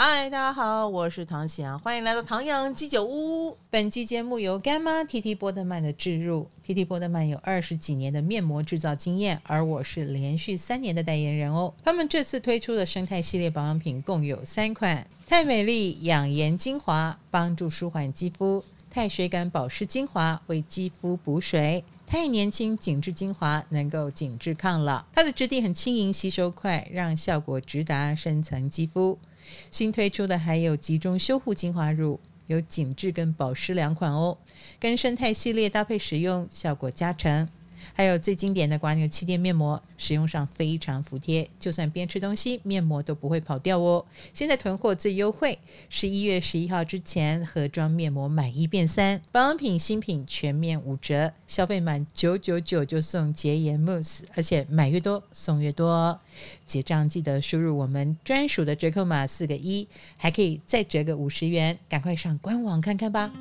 [0.00, 3.58] 嗨，大家好，我是唐喜阳，欢迎来到唐阳鸡酒屋。
[3.68, 6.46] 本期节目由干妈 TT 波特曼的置入。
[6.64, 11.74] TT 波特曼有二十几年的面膜制造经验，而我是连续三年的代言人哦。
[11.82, 25.04] 他们这次推出的生态系列保养品共有三款：太美丽养颜精华，帮助舒缓肌肤；太水感保湿精华，为肌肤补水；太年轻紧致精华，能够紧致抗老。
[25.12, 29.18] 它的质地很轻盈，吸收快，让效果直达深层肌肤。
[29.70, 34.38] 新推出的还有集中修护精华乳，有紧致跟保湿两款哦，
[34.78, 37.48] 跟生态系列搭配使用，效果加成。
[37.94, 44.04] 还有最经典的蜗牛气垫面膜，使用上非常服帖，就算边吃东西，面膜都不会跑掉哦。
[44.32, 56.20] 现在囤货最优惠，十一月十一号之前盒装面膜买一变三，保养品新品全面五折，消费满九九九就送洁颜慕斯，而且买越多送越多哦。
[56.64, 63.32] 结账记得输入我们专属的折扣码四个一，还可以再折个五十元，赶快上官网看看吧。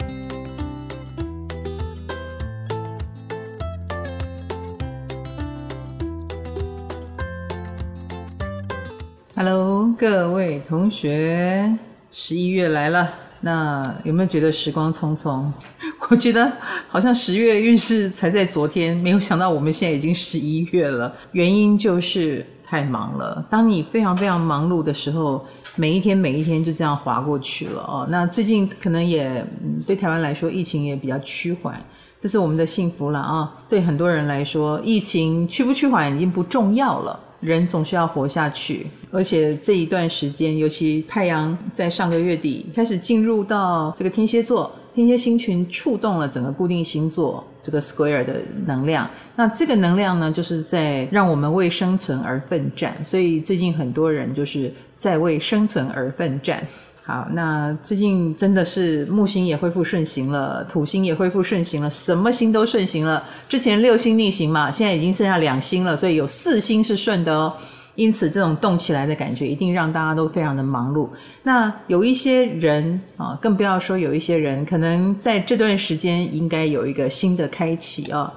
[9.40, 11.72] Hello，各位同学，
[12.12, 13.08] 十一月来了，
[13.42, 15.46] 那有没有觉得时光匆匆？
[16.10, 16.52] 我觉得
[16.88, 21.14] 好像十月运势才在昨天，没有想到我们现在已经十一月了。
[21.34, 23.46] 原因就是太忙了。
[23.48, 28.08] 当你非常非常忙碌的时候，每一天每一天就这样划过去了哦。
[28.10, 29.46] 那最近可能也
[29.86, 31.80] 对台湾来说，疫情也比较趋缓，
[32.20, 33.54] 这是我们的幸福了啊。
[33.70, 37.20] 对很多人来说，疫情趋不趋缓已经不重要了。
[37.40, 49.08] 人总是要活下去，而且这一段时间，尤其太阳在上个月底开始进入到这个天蝎座，天蝎星群触动了整个固定星座这个 Square 的能量。
[49.36, 52.98] 那这个能量呢，就是在让我们为生存而奋战。
[53.04, 56.66] 所以最近很多人就是在为生存而奋战。
[57.08, 63.24] 好，那最近真的是木星也恢复顺行了，土星也恢复顺行了，什么星都顺行了。
[63.48, 67.54] 之前六星逆行嘛，现在已经剩下两星了，所以有四星是顺的哦。
[67.96, 71.08] 因此，这种动起来的感觉一定让大家都非常的忙碌。
[71.44, 78.34] 那有一些人啊，更不要说有一些人，可能在这段时间应该有一个新的开启啊。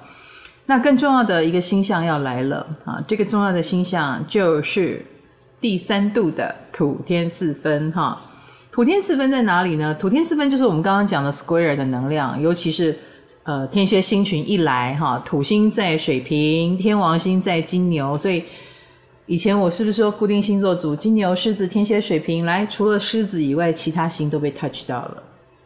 [0.64, 5.04] 那更重要的一个星象要来了啊，这个重要的星象就是
[5.60, 8.20] 第三度的土天四分哈。
[8.72, 9.92] 土天四分在哪里呢？
[9.94, 12.96] 土天四分就是我们刚刚讲的 Square 的能量，尤其是
[13.42, 18.44] 呃天蝎星群一来哈，土星在水瓶，天王星在金牛，所以
[19.26, 25.22] 以前我是不是说固定星座组金牛、狮子、天蝎、水瓶来，除了狮子以外，其他星都被 touch 到了。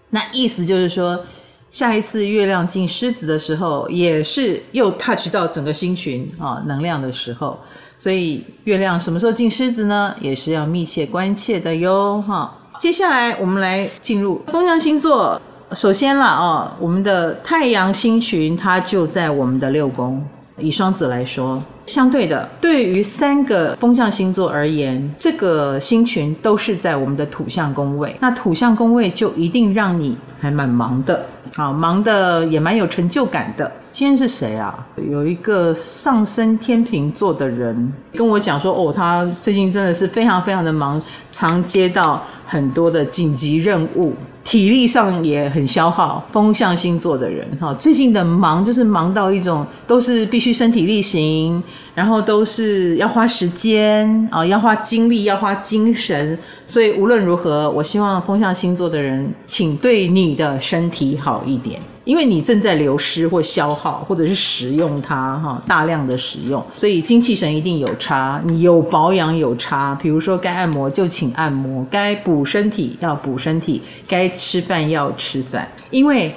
[0.08, 1.22] 那意思就是说，
[1.70, 7.58] 下一次月亮进狮子的时候，也是又 touch 到整个星群啊能量的时候，
[7.98, 10.14] 所以月亮什么时候进狮子呢？
[10.22, 12.56] 也是要密切关切的哟哈。
[12.84, 15.40] 接下来我们来进入风象星座。
[15.72, 20.22] 首先了哦，我们的太阳星群它就在我们的六宫。
[20.58, 28.14] 以双子来说，相对的，对于三个风象星座而言，这个星群都是在我们的土象宫位。
[28.20, 31.24] 那土象宫位就一定让你还蛮忙的，
[31.56, 33.70] 好，忙的也蛮有成就感的。
[33.92, 34.84] 今天是谁啊？
[35.08, 41.00] 有一个上升天秤座的人跟我讲说，哦，他最近真的是非常非常的忙，
[41.30, 44.12] 常接到很多的紧急任务。
[44.44, 51.62] 体力上也很消耗，风象星座的人哈，最近的忙就是忙到一种都是必须身体力行，
[51.94, 61.80] 然后都是要花时间啊，要花精力，要花精神，所以无论如何，我希望风象星座的人，请对你的身体好一点。
[62.04, 68.40] 因为你正在流失或消耗，或者是使用它哈，大量的使用，所以精气神一定有差。
[68.44, 76.34] 你有保养有差，比如说该按摩就请按摩，该补身体要补身体，该吃饭要吃饭，因为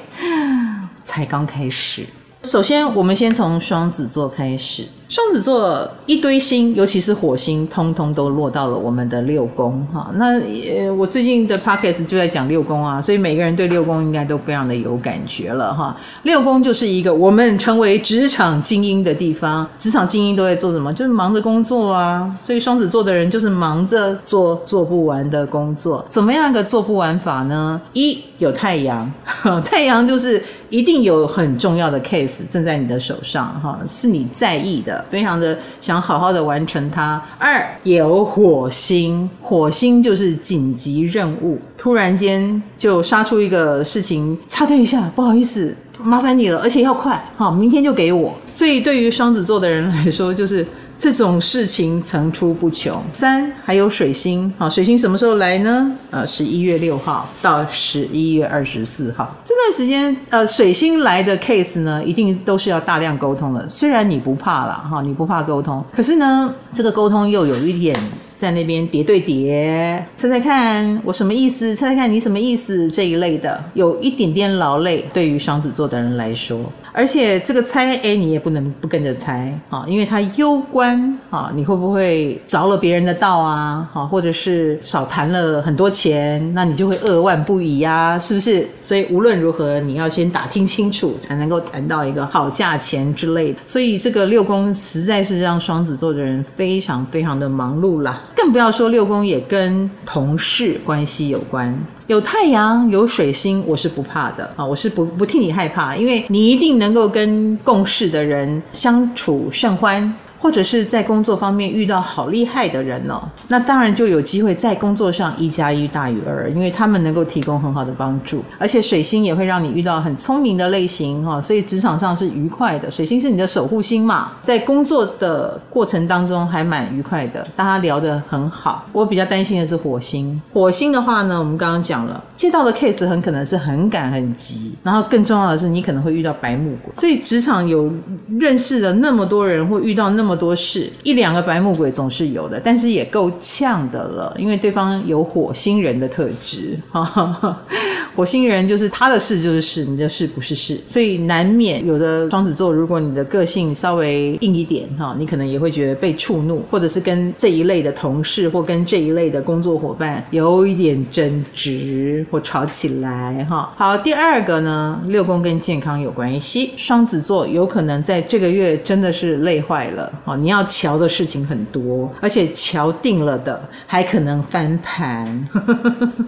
[1.03, 2.05] 才刚开始。
[2.43, 4.87] 首先，我们先从双子座开始。
[5.09, 10.11] 双子座一堆星，尤其是火星，通通都落到了我们的六宫哈。
[10.15, 15.95] 那呃，我最近的 podcast 就在讲六宫啊，所以每个人对六宫应该都非常的有感觉了哈。
[16.23, 20.91] 六宫就是一个我们称为职场精英的地方，职场精英都在做什么？
[20.91, 22.29] 就是忙着工作啊。
[22.41, 26.05] 所以双子座的人就是忙着做做不完的工作。
[26.09, 27.79] 怎么样一个做不完法呢？
[27.93, 29.09] 一有太阳，
[29.63, 34.96] 太阳就是一定有很重要的 case 正在你的手上哈，是你在意的。
[35.09, 37.21] 非常的想好好的完成它。
[37.37, 48.33] 二有火星，火星就是紧急任务，突然间就杀出一个事情，插队一下，不好意思，麻烦你了，而且要快，好，明天就给我。
[48.53, 50.65] 所以对于双子座的人来说，就是
[50.99, 53.01] 这种事情层出不穷。
[53.13, 55.91] 三还有水星，好，水星什么时候来呢？
[56.09, 63.67] 呃，十一月六号到十一月二十四号这段时间，呃，水星来的 case 呢，一定都是要大量沟通的。
[63.67, 67.97] 虽然你不怕了，哈，你不怕沟通，可是呢，这个沟通又有一点。
[68.37, 71.73] 在那边叠对叠，猜猜看我什么意思？
[71.73, 72.87] 猜猜看你什么意思？
[72.91, 76.59] 这一类的，有一点点劳累，对于双子座的人来说。
[76.93, 83.89] 而且这个猜，哎，你也不能不跟着猜啊，因为它攸关啊，你会不会着了别人的道啊？
[83.91, 88.67] 哈，或者是少谈了很多钱，那你就会扼腕不已呀，是不是？
[88.83, 93.59] 所以无论如何，你要先打听清楚，才能够谈到一个好价钱之类的。
[93.65, 101.75] 所以这个六宫实在是让双子座的人非常非常的忙碌啦，更不要说六宫也跟同事关系有关。
[102.05, 110.13] 有太阳有水星，我是不怕的啊，我是不不替你害怕，因为你一定能够跟共事的人相处甚欢。
[110.39, 122.91] 或者是在工作方面遇到好厉害的人哦，那当然就有机会在工作上一加一大于二，因为他们能够提供很好的帮助，而且水星也会让你遇到很聪明的类型哈，所以职场上是愉快的。
[122.91, 128.85] 水星是你的守护星嘛，在工作的过程当中还蛮愉快的，大家聊得很好。
[128.91, 137.91] 我比较担心的是火星，火星的话呢，我们刚刚讲了，接到的 case 很可能是很赶很急，然后更重要的是你可能会遇到白木鬼，所以职场有
[138.39, 140.26] 认识了那么多人，会遇到那么。
[140.27, 147.57] 那么多事，一两个白目鬼总是有的，但是也够呛的了，因为对方有火星人的特质，哈
[148.13, 163.71] 火星人就是他的事就是事，你的事不是事，所以难免有的双子座，如果你的个性稍微硬一点哈，你可能也会觉得被触怒，或者是跟这一类的同事或跟这一类的工作伙伴有一点争执或吵起来哈。
[163.77, 170.11] 好，第二个呢，六宫跟健康有关系，双子座有可能在这个月真的是累坏了。
[170.25, 175.47] 哦，你要瞧的事情很多，而且瞧定了的还可能翻盘。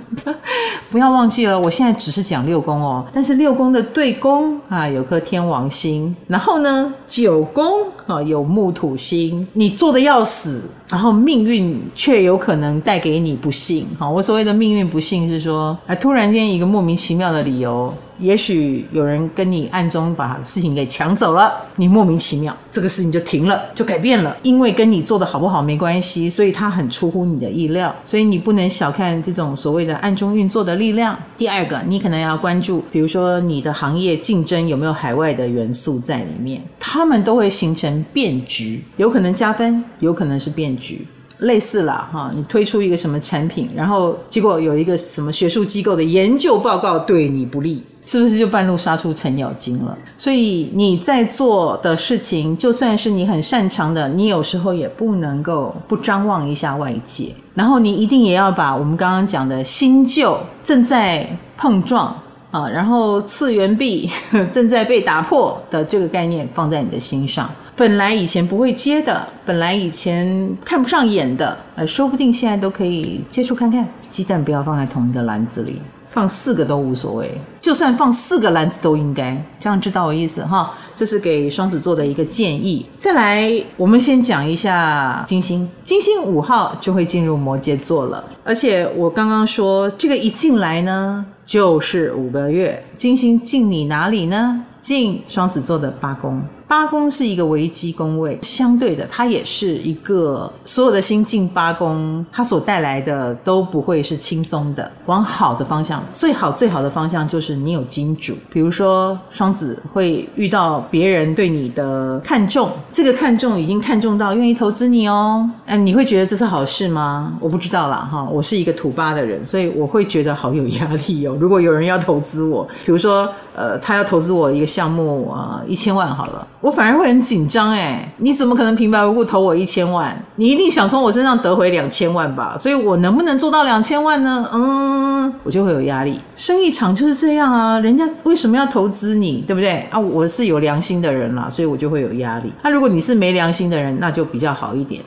[0.90, 7.68] 不要忘记了，我现在只是讲六宫哦，但是六宫的对宫啊，有颗天王星，然后呢，九宫
[8.08, 13.86] 啊有木土星，你做的要死，然后命运却有可能带给你不幸。
[13.98, 17.94] 好，我所谓的命运不幸是说，啊，突然间一个莫名其妙的理由。
[18.20, 31.18] 也许有人跟你暗中把事情给抢走了，你莫名其妙，这个事情就停了，就改变了，因为跟你做的好不好没关系，所以它很出乎你的意料，所以你不能小看这种所谓的暗中运作的力量。
[31.38, 41.06] 第二个，你可能要关注，比如说你的行业竞争有没有海外的元素在里面，他们都会形成变局，有可能加分，有可能是变局。
[41.40, 49.98] 类似啦，哈，你推出一个什么产品，然后结果有一个什么学术机构的研究报告对你不利，是不是就半路杀出程咬金了？
[50.18, 62.14] 所以你在做的事情，就算是你很擅长的，你有时候也不能够不张望一下外界，然后你一定也要把我们刚刚讲的新旧正在碰撞
[62.52, 64.10] 啊，然后次元壁
[64.52, 67.50] 正在被打破的这个概念放在你的心上。
[67.80, 73.88] 本来以前不会接的，本来以前看不上眼的，呃，说不定现在都可以接触看看。
[74.12, 79.42] 鸡蛋不要放在同一个篮子里，放四个都无所谓，就算放四个篮子都应该。
[79.62, 80.74] 这样知道我意思哈？
[80.94, 82.86] 这是给双子座的一个建议。
[82.98, 92.84] 再来，我们先讲一下金星，金星五号就会进入摩羯座了，而且我刚刚说这个一进来呢，就是五个月。
[92.98, 94.66] 金星进你哪里呢？
[94.82, 96.42] 进双子座的八宫。
[96.70, 104.92] 八宫是一个危机宫位，相对的，它也是一个所有的星进八宫，它所带来的都不会是轻松的。
[105.08, 115.50] 往好的方向，最好最好的方向就是你有金主，比如说双子会遇到别人对你的看重，这个看重已经看重到愿意投资你哦。
[115.66, 117.34] 嗯，你会觉得这是好事吗？
[117.40, 121.36] 我不知道啦，哈，我是一个土八的人，所以我会觉得好有压力哦。
[121.40, 126.46] 如果有人要投资我，比如说呃，他要投资我一个项目啊，呃，一千万好了。
[126.62, 130.14] 我反而会很紧张哎，你怎么可能平白无故投我一千万？
[130.36, 132.56] 你一定想从我身上得回两千万吧？
[132.58, 134.46] 所以我能不能做到两千万呢？
[134.54, 136.20] 嗯，我就会有压力。
[136.36, 139.98] 生意场就是这样啊，人家为什么要投资你，对不对啊？
[139.98, 142.52] 我是有良心的人啦，所以我就会有压力。
[142.62, 145.02] 那如果你是没良心的人，那就比较好一点。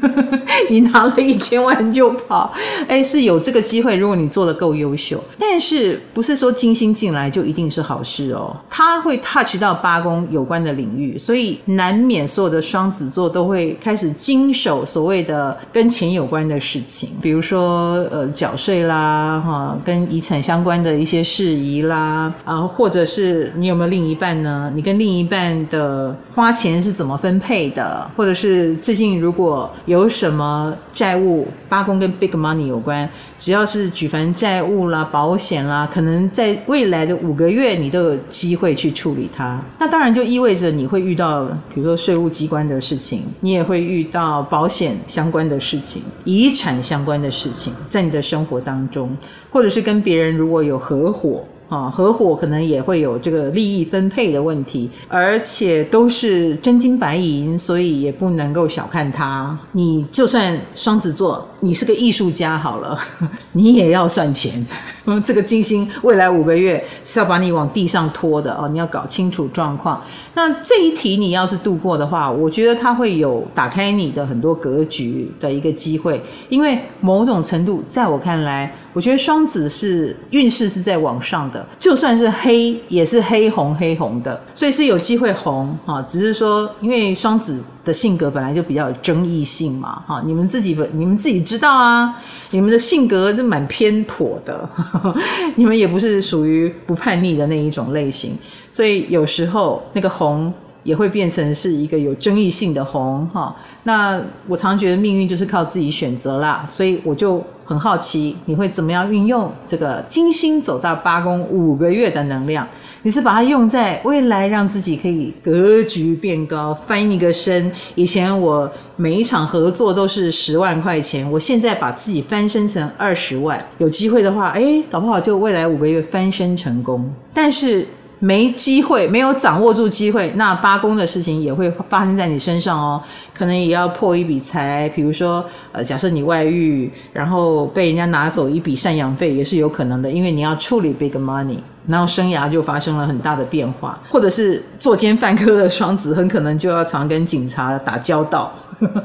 [0.70, 2.52] 你拿了一千万就跑，
[2.88, 3.96] 哎，是有这个机会。
[3.96, 8.54] 如果你做得够优秀，但是不是说金星进来就一定是好事哦？
[8.68, 24.70] 它会 touch 到八宫有关的领域，所以难免所有的双子座都会开始经手所谓的跟钱有关的事情，比如说呃缴税啦，哈，跟遗产相关的一些事宜啦，啊，或者是你有没有另一半呢？
[24.74, 28.10] 你跟另一半的花钱是怎么分配的？
[28.16, 39.60] 或者是最近如果有什么债务，八宫跟 big money 有关，只要是举凡债务啦、保险啦，可能在未来的五个月，你都有机会去处理它。
[39.78, 49.14] 那当然就意味着你会遇到，比如说税务机关的事情，你也会遇到保险相关的事情、遗产相关的事情，在你的生活当中，
[49.50, 51.44] 或者是跟别人如果有合伙。
[51.68, 59.58] 啊，合伙可能也会有这个利益分配的问题，而且都是真金白银，所以也不能够小看它。
[59.72, 62.98] 你就算双子座，你是个艺术家好了，
[63.52, 64.64] 你也要算钱。
[65.06, 70.02] 嗯 这个金星未来五个月是要把你往地上拖的哦，你要搞清楚状况。
[70.34, 78.72] 那这一题你要是度过的话，我觉得它会有打开你的很多格局的一个机会，因为某种程度，在我看来。
[78.94, 86.00] 我觉得双子是运势是在往上的，就算是黑也是黑红黑红的，所以是有机会红哈。
[86.02, 90.22] 只是说，因为双子的性格本来就比较有争议性嘛哈。
[90.24, 92.14] 你们自己你们自己知道啊，
[92.50, 94.68] 你们的性格就蛮偏颇的，
[95.56, 98.36] 你们也不是属于不叛逆的那一种类型，
[98.72, 100.52] 所以有时候那个红。
[100.84, 112.68] 也会变成是一个有争议性的红哈，那我常觉得命运就是靠自己选择啦，所以我就很好奇你会怎么样运用这个金星走到八宫五个月的能量，
[113.02, 117.72] 你是把它用在未来让自己可以格局变高，翻一个身。
[117.94, 127.88] 以前我每一场合作都是十万块钱，我现在把自己翻身成二十万，有机会的话，哎，搞不好就未来五个月翻身成功，但是。
[128.18, 133.02] 没机会，没有掌握住机会，那八宫的事情也会发生在你身上哦。
[133.34, 148.52] 可能也要破一笔财，比如说，呃，假设你外遇，然后被人家拿走一笔赡养费，也是有可能的，因为你要处理 big money，然后生涯就发生了很大的变化，或者是作奸犯科的双子，很可能就要常跟警察打交道，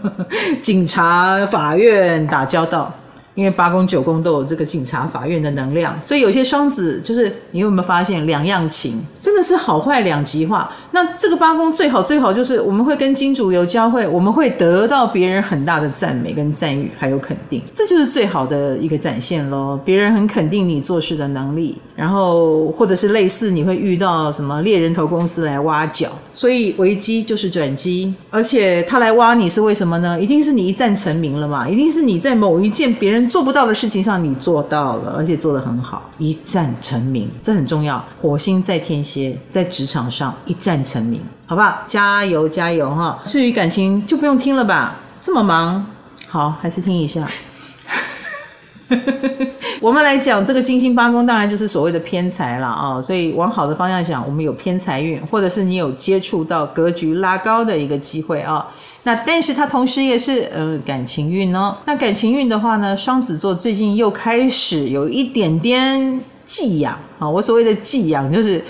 [0.62, 2.94] 警察、法院打交道。
[3.36, 10.70] 因为八宫九宫都有这个警察法院的能量，所以有些双子就是你有没有发现两样情，真的是好坏两极化。
[10.92, 19.80] 那这个八宫最好最好就是我们会跟金主有交汇，我们会得到别人很大的赞美跟赞誉，还有肯定，这就是最好的一个展现喽。
[19.86, 30.20] 别人很肯定你做事的能力，然后或者是类似你会遇到什么猎人头公司来挖角，所以危机就是转机，而且他来挖你是为什么呢？
[30.20, 33.19] 一定是你一战成名了嘛，一定是你在某一件别人。
[33.28, 38.04] 做不到的事情上，你做到了，而且做得很好，一战成名，这很重要。
[38.22, 41.84] 火星在天蝎，在职场上一战成名，好不好？
[41.88, 43.20] 加油加油哈！
[43.26, 45.86] 至于感情就不用听了吧，这么忙，
[46.28, 47.28] 好，还是听一下。
[49.82, 53.02] 我们来讲这个金星八宫，当然就是所谓的偏财了啊。
[53.02, 58.68] 所以往好的方向想，我们有偏财运，或者是你有接触到格局拉高的一个机会啊。
[59.10, 61.76] 那但是它同时也是呃感情运哦。
[61.86, 67.28] 那感情运的话呢，双子座最近又开始有一点点寄养啊。
[67.28, 68.64] 我所谓的寄养，就是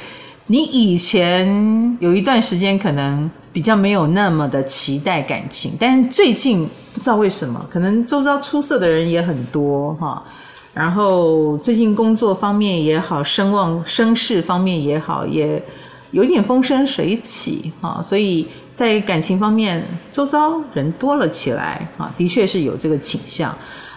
[0.48, 10.24] 你以前有一段时间可能比较没有那么的期待感情，但是最近不知道为什么，可能周遭出色的人也很多哈。
[10.74, 15.62] 然后最近工作方面也好，声望声势方面也好，也
[16.12, 18.48] 有一点风生水起啊，所以。
[18.80, 23.54] 在感情方面，周遭人多了起来啊，的确是有这个倾向。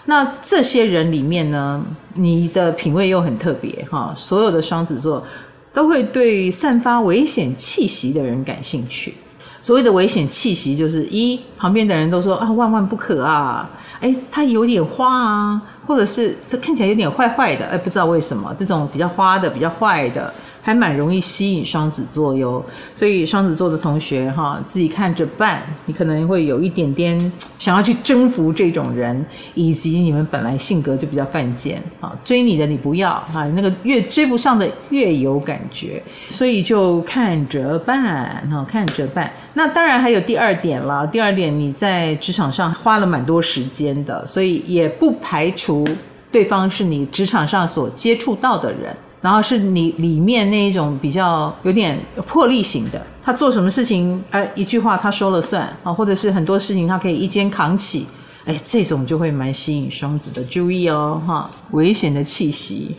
[0.07, 1.81] 那这些人里面呢，
[2.15, 4.13] 你的品味又很特别哈。
[4.13, 5.23] 所有的双子座
[5.71, 9.13] 都会对散发危险气息的人感兴趣。
[9.61, 13.69] 所谓的危险气息，就是一旁边的人都说啊，万万不可啊，
[14.01, 20.33] 哎，他有点花啊，或者是这看起来有点坏坏的，哎，不知道为什么这种比较花的、比较坏的。
[20.63, 22.63] 还蛮容易吸引双子座哟，
[22.95, 25.61] 所以双子座的同学哈，自己看着办。
[25.85, 39.29] 你可能会有一点点想要去征服这种人，以及你们本来性格就比较犯贱啊，追你的你不要啊，那个越追不上的越有感觉，所以就看着办哈，看着办。
[39.55, 45.85] 那当然还有第二点了，第二点你在职场上花了蛮多时间的，所以也不排除
[46.31, 48.95] 对方是你职场上所接触到的人。
[49.23, 58.05] 然后是你里面那一种比较有点魄力型的，他做什么事情，哎，一句话他说了算啊，或者是很多事情他可以一肩扛起，
[58.43, 62.97] 哎，这种就会蛮吸引双子的注意哦，哈，危险的气息。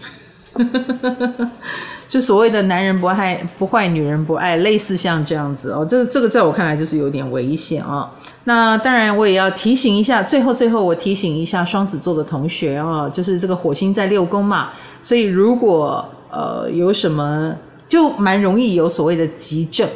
[2.08, 8.08] 就所谓的男人不坏不坏，女人不爱，类似像这样子哦，这这个在我看来就是有点危险哦。
[8.44, 14.70] 那当然，我也要提醒一下，最后最后我提醒一下双子座的同学哦，就是这个火星在六宫嘛，
[15.02, 17.54] 所以如果呃有什么，
[17.88, 19.88] 就蛮容易有所谓的急症、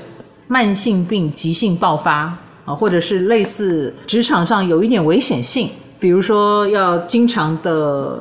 [0.47, 5.69] 慢性病、急性爆发啊，或者是类似职场上有一点危险性。
[6.01, 7.73] 比如说要经常的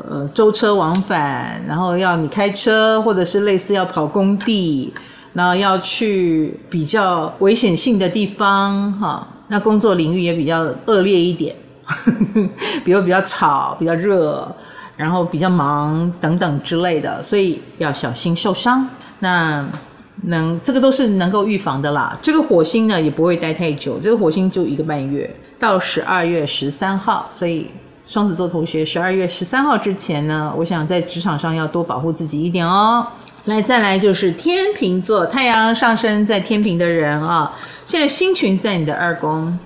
[0.09, 4.91] 呃舟车往返，然后要你开车，或者是类似要跑工地，
[5.33, 9.27] 然后要去比较危险性的地方哈。
[9.49, 11.55] 那工作领域也比较恶劣一点，
[12.83, 14.45] 比如比较吵、比较热，
[14.95, 18.85] 然后比较忙等等之类的，所以要小心受伤。
[19.19, 19.65] 那
[20.23, 22.17] 能这个都是能够预防的啦。
[22.21, 25.33] 这个火星呢也不会待太久，这个火星就一个半月。
[25.59, 27.71] 到十二月十三号，所以
[28.05, 33.07] 双子座同学十二月十三号之前呢，我想在职场上要多保护自己一点哦。
[33.45, 37.51] 来，再来就是天秤座，太阳上升在天秤的人啊，
[37.85, 39.57] 现在星群在你的二宫，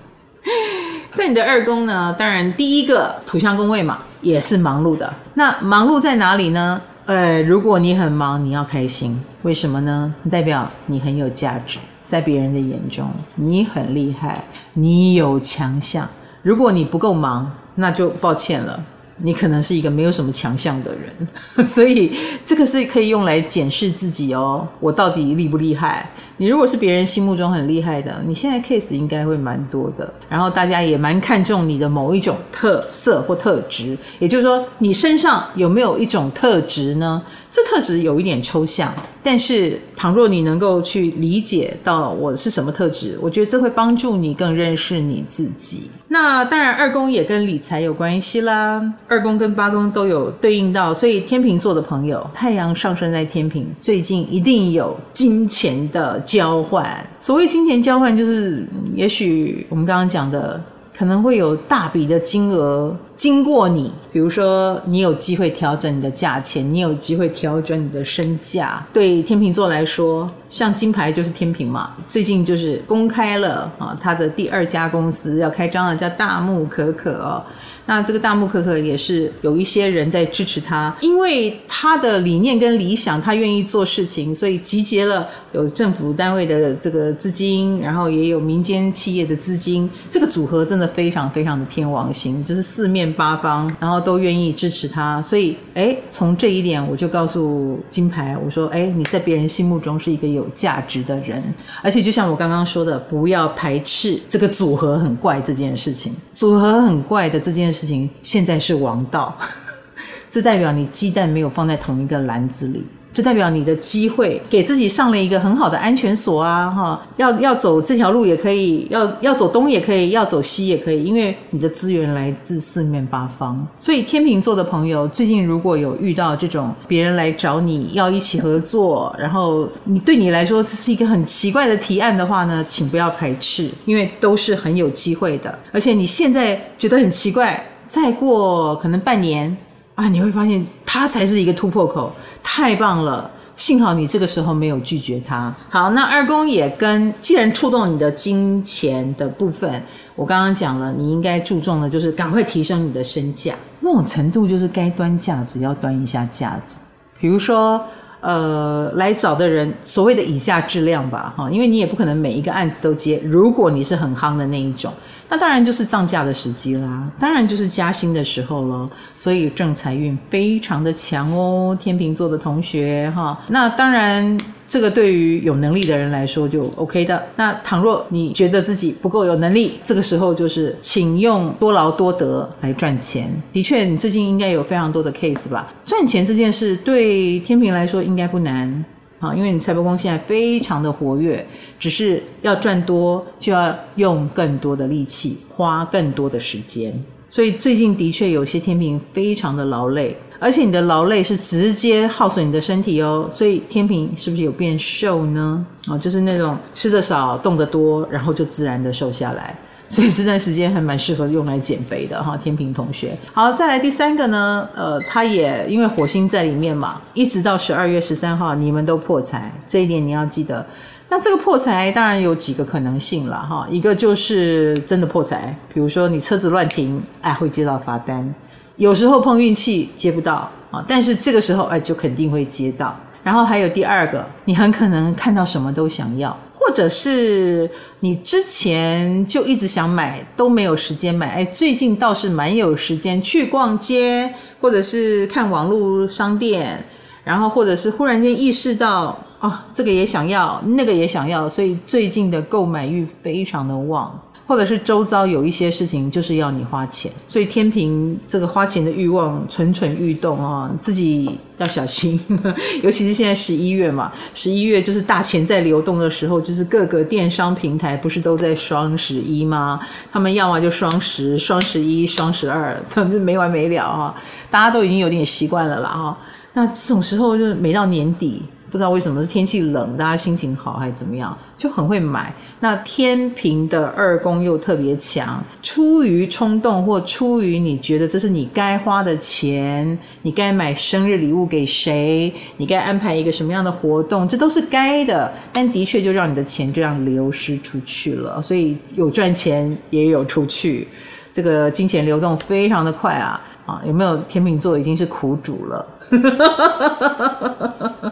[1.12, 5.12] 在你的二宫呢，当然第一个土象宫位嘛，也是忙碌的。
[5.34, 6.82] 那忙碌在哪里呢？
[7.06, 10.14] 呃，如果你很忙，你要开心，为什么呢？
[10.30, 11.80] 代表你很有价值。
[12.04, 14.44] 在别人的眼中，你很厉害，
[14.74, 16.08] 你有强项。
[16.42, 18.84] 如果你不够忙，那就抱歉了，
[19.18, 21.28] 你可能是一个没有什么强项的人。
[21.66, 22.14] 所以
[22.46, 26.10] 这个是可以用来检视自己哦，我到底厉不厉害？
[26.42, 37.22] 你如果是别人心目中很厉害的，你现在 case 应该会蛮多的，然后大家也蛮看重你的某一种特色或特质，也就是说，你身上有没有一种特质呢？
[37.52, 45.92] 这特质有一点抽象，但是倘若你能够去理解到我是什么特质，我觉得这会帮助你更认识你自己。
[46.08, 56.86] 那当然，二宫也跟理财有关系啦，二宫跟八宫都有对应到，所以天秤座的朋友，太阳上升在天平，最近一定有金钱的交换。
[57.20, 60.62] 所谓金钱交换，就是也许我们刚刚讲的。
[60.94, 68.84] 可能会有大笔的金额经过你，比如说你有机会调整你的价钱，你有机会调整你的身价。
[68.92, 77.46] 对天秤座来说，像金牌就是天平嘛，最近就是公开了啊，他的第二家公司要开张了，叫大木可可哦。
[77.88, 95.22] 那这个大木可可也是有一些人在支持他，因为他的理念跟理想，他愿意做事情，所以集结了有政府单位的这个资金，然后也有民间企业的资金，这个组合真的非常非常的天王星，就是四面八方，然后都愿意支持他。
[95.22, 101.44] 所以，哎，从这一点我就告诉金牌，我说，哎，你在别人心目中是一个有价值的人，
[101.84, 107.82] 而且就像我刚刚说的，不要排斥这个组合很怪这件事情，组合很怪的这件事情。
[107.82, 109.36] 事情现在是王道，
[110.30, 116.70] 这代表你鸡蛋没有放在同一个篮子里，这代表你的机会给自己上了一个很好的安全锁啊！
[116.70, 123.68] 哈，要要走这条路也可以，要要走东也可以，要走西也可以，因为你的资源来自四面八方。
[123.80, 135.54] 所以天秤座的朋友，最近如果有遇到这种别人来找你要一起合作，然后你对你来说这是一个很奇怪的提案的话呢，请不要排斥，因为都是很有机会的。
[135.72, 137.62] 而且你现在觉得很奇怪。
[137.88, 139.58] 再过可能半年
[139.96, 143.30] 啊，你会发现他才是一个突破口，太棒了！
[143.56, 145.54] 幸好你这个时候没有拒绝他。
[145.70, 149.82] 好，那二宫也跟既然触动你的金钱的部分，
[150.16, 156.80] 我刚刚讲了，你应该注重的就是赶快提升你的身价，那种程度就是该端架子要端一下架子，
[157.20, 157.84] 比如说。
[158.22, 163.20] 呃，来找的人所谓的以下质量吧，哈，因为你也不可能每一个案子都接。
[163.26, 164.94] 如果你是很夯的那一种，
[165.28, 168.90] 那当然就是涨价的时机啦，当然就是加薪的时候了。
[169.16, 174.38] 所以正财运非常的强哦，天秤座的同学哈，那当然。
[174.72, 177.22] 这个对于有能力的人来说就 OK 的。
[177.36, 183.30] 那倘若你觉得自己不够有能力，这个时候就是请用多劳多得来赚钱。
[183.52, 185.74] 的确，你最近应该有非常多的 case 吧？
[185.84, 188.86] 赚钱这件事对天秤来说应该不难
[189.20, 191.46] 啊，因为你财帛宫现在非常的活跃，
[191.78, 196.94] 只是要赚多就要用更多的力气，花更多的时间。
[197.30, 200.16] 所以最近的确有些天秤非常的劳累。
[200.44, 205.64] 而且你的劳累是直接耗损你的身体哦，所以天秤是不是有变瘦呢？
[205.88, 209.56] 哦，就是那种吃得少、动得多，然后就自然的瘦下来。
[209.88, 212.36] 所以这段时间还蛮适合用来减肥的哈。
[212.38, 220.66] 天秤同学，好，再来第三个呢，呃，他也因为火星在里面嘛，一直到十二月十三号，你们都破财，这一点你要记得。
[221.10, 228.34] 那这个破财当然有几个可能性了哈，一个就是真的破财，比如说你车子乱停，哎，会接到罚单，
[228.82, 233.00] 有时候碰运气接不到啊，但是这个时候哎就肯定会接到。
[233.24, 246.84] 然后还有第二个，你很可能看到什么都想要，或者是你之前就一直想买都没有时间买，哎，最近倒是蛮有时间去逛街，或者是看网络商店，
[247.24, 249.16] 然后或者是忽然间意识到。
[249.42, 254.20] 哦，这个也想要，那个也想要，所以最近的购买欲非常的旺，
[254.52, 262.20] 或者是周遭有一些事情就是要你花钱，所以天秤这个花钱的欲望蠢蠢欲动啊，自己要小心，
[262.84, 269.80] 尤其是现在十一月嘛，十一月就是大钱在流动的时候，就是各个电商平台不是都在双十一吗？
[270.12, 274.14] 他们要么就双十、双十一、双十二，他们没完没了啊，
[274.50, 276.18] 大家都已经有点习惯了啦哈。
[276.52, 278.42] 那这种时候就是每到年底。
[278.72, 282.34] 不知道为什么是天气冷，大家心情好还是怎么样，就很会买。
[282.62, 295.30] 那天秤的二宫又特别强，出于冲动或出于你觉得这是你该花的钱，你该买生日礼物给谁，你该安排一个什么样的活动，这都是该的。
[295.52, 300.88] 但的确就让你的钱这样流失出去了，所以有赚钱也有出去，
[301.34, 303.40] 这个金钱流动非常的快啊。
[303.66, 305.86] 啊，有没有天秤座已经是苦主了？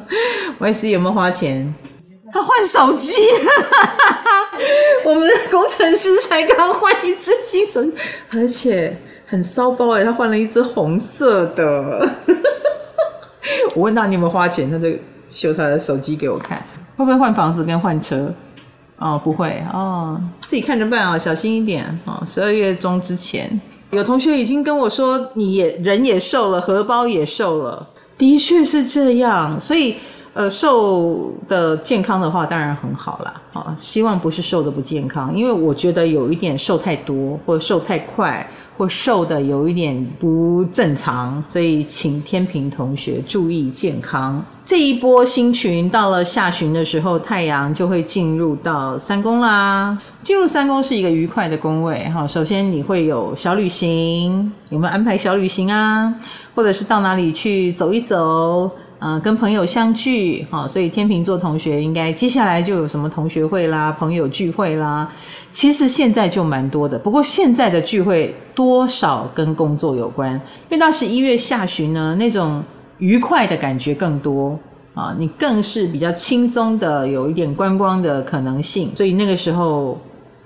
[0.59, 1.73] Y C 有没有花钱？
[2.31, 3.11] 他换手机，
[5.03, 7.91] 我们的工程师才刚换一支新手机，
[8.31, 12.07] 而且很骚包哎，他换了一支红色的。
[13.73, 14.87] 我问他你有没有花钱，他就
[15.31, 16.63] 秀他的手机给我看。
[16.95, 18.31] 会不会换房子跟换车？
[18.99, 23.59] 哦，不会哦，自己看着办啊，小心一点哦，十二月中之前。
[23.91, 29.59] 有同学已经跟我说，你也人也瘦了，荷包也瘦了，的确是这样。
[29.59, 29.95] 所以，
[30.33, 33.33] 呃，瘦的健康的话，当然很好啦。
[33.53, 38.47] 啊，希望不是瘦的不健康，因为我觉得有一点瘦太多，或瘦太快。
[38.79, 44.41] 或瘦的有一点不正常，所以请天秤同学注意健康。
[44.63, 49.97] 这一波星群到了下旬的时候，太阳就会进入到三宫啦。
[50.23, 52.25] 进入三宫是一个愉快的宫位哈。
[52.25, 56.15] 首先你会有小旅行，有没有安排小旅行啊？
[56.55, 58.71] 或者是到哪里去走一走？
[59.01, 65.09] 嗯、跟朋友相聚，哈，所以天秤座同学应该接下来就有什么同学会啦、朋友聚会啦。
[65.51, 72.63] 其实现在就蛮多的，不过现在的聚会多少跟工作有关，因为到十一月下旬呢，那种
[72.99, 74.57] 愉快的感觉更多
[74.93, 79.97] 啊，你更是比较轻松的，有一点观光的可能性，所以那个时候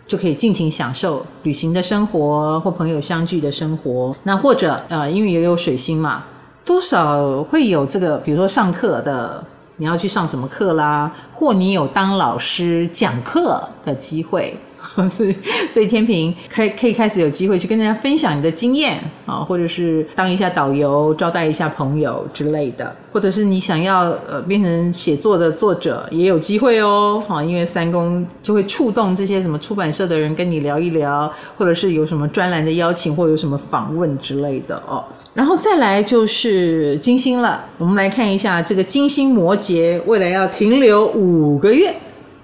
[0.07, 4.15] 就可以尽情享受旅行的生活或朋友相聚的生活。
[4.23, 6.23] 那或者呃，因为也有水星嘛。
[6.65, 9.43] 多少会有这个，比如说上课的，
[9.75, 14.55] 你要去上什么课啦，或你有当老师讲课的机会。
[15.09, 15.35] 所以，
[15.71, 35.03] 所以天秤开可以开始有机会去跟大家分享你的经验啊，或者是当一下导游，招待一下朋友之类的，或者是你想要呃变成写作的作者也有机会哦，哈，因为三宫就会触动这些什么出版社的人跟你聊一聊，或者是有什么专栏的邀请，或有什么访问之类的哦。
[35.33, 41.91] 然后再来就是金星了，我们来看一下这个金星摩羯未来要停留五个月。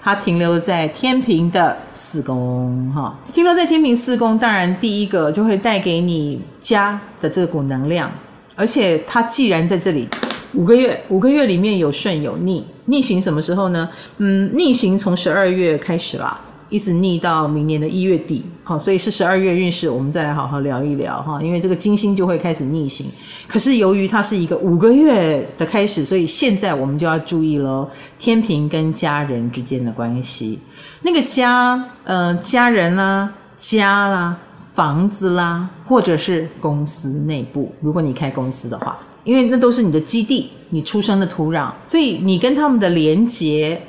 [0.01, 8.09] 它停留在天平的四宫，哈，停留在天平四宫，当然第一个就会带给你家的这股能量，
[8.55, 10.07] 而且它既然在这里
[10.53, 13.89] 五个月，五个月里面有顺有逆，逆行什么时候呢？
[14.17, 16.39] 嗯，逆行从十二月开始啦。
[16.69, 21.41] 一直逆到明年的一月底，好，所以是十二月运势，我们再来好好聊一聊哈。
[21.41, 23.07] 因为这个金星就会开始逆行，
[23.47, 27.89] 可是由于它是一个五个月的开始，所以现在我们就要注意喽。
[28.19, 30.59] 天秤跟家人之间的关系，
[31.01, 34.37] 那个家，呃，家人啦，家啦，
[34.75, 43.81] 房子啦，或者是公司内部，如果你开公司的话，因为那都是你的基地，你出生的土壤，所以你跟他们的连结。